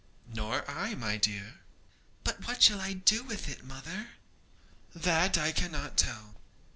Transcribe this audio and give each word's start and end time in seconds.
'Nor 0.33 0.67
I, 0.67 0.95
my 0.95 1.17
dear.' 1.17 1.59
'But 2.23 2.47
what 2.47 2.63
shall 2.63 2.81
I 2.81 2.93
do 2.93 3.21
with 3.23 3.47
it, 3.47 3.63
mother?' 3.63 4.09
'That 4.95 5.37
I 5.37 5.51
cannot 5.51 5.95
tell.' 5.95 6.33